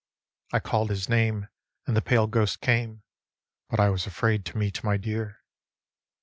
[0.51, 1.47] I called his name
[1.85, 3.03] and the pale ghost came;
[3.69, 5.41] but I was afraid to meet my dear.